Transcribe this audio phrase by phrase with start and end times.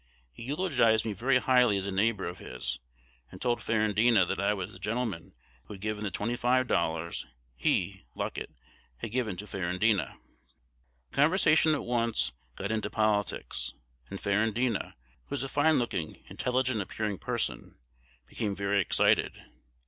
[0.33, 2.79] He eulogized me very highly as a neighbor of his,
[3.31, 5.35] and told Ferrandina that I was the gentleman
[5.65, 8.49] who had given the twenty five dollars he (Luckett)
[8.97, 10.17] had given to Ferrandina.
[11.11, 13.75] "The conversation at once got into politics;
[14.09, 14.95] and Ferrandina,
[15.27, 17.75] who is a fine looking, intelligent appearing person,
[18.27, 19.33] became very excited.